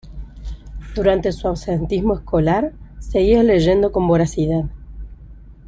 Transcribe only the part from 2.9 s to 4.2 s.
seguía leyendo con